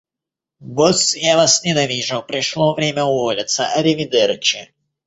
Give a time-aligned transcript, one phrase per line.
[0.69, 2.23] Босс, я вас ненавижу.
[2.27, 4.71] Пришло время уволиться, аривидерчи!